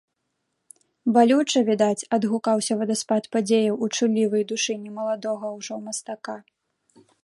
Балюча, 1.17 1.59
відаць, 1.67 2.07
адгукаўся 2.17 2.73
вадаспад 2.81 3.23
падзеяў 3.37 3.75
у 3.83 3.93
чуллівай 3.95 4.43
душы 4.55 4.73
не 4.89 4.99
маладога 5.01 5.45
ўжо 5.61 5.75
мастака. 5.89 6.35